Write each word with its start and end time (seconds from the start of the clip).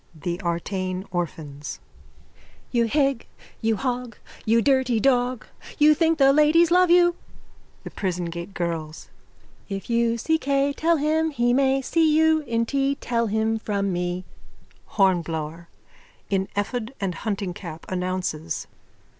_THE 0.23 0.41
ARTANE 0.41 1.05
ORPHANS: 1.11 1.79
You 2.71 2.85
hig, 2.87 3.27
you 3.61 3.75
hog, 3.75 4.17
you 4.45 4.59
dirty 4.59 4.99
dog! 4.99 5.45
You 5.77 5.93
think 5.93 6.17
the 6.17 6.33
ladies 6.33 6.71
love 6.71 6.89
you! 6.89 7.13
THE 7.83 7.91
PRISON 7.91 8.25
GATE 8.25 8.55
GIRLS: 8.55 9.09
If 9.69 9.91
you 9.91 10.17
see 10.17 10.39
Kay 10.39 10.73
Tell 10.73 10.97
him 10.97 11.29
he 11.29 11.53
may 11.53 11.83
See 11.83 12.17
you 12.17 12.39
in 12.47 12.65
tea 12.65 12.95
Tell 12.95 13.27
him 13.27 13.59
from 13.59 13.93
me. 13.93 14.25
HORNBLOWER: 14.97 15.67
_(In 16.31 16.47
ephod 16.57 16.95
and 16.99 17.13
huntingcap, 17.13 17.85
announces.) 17.87 18.65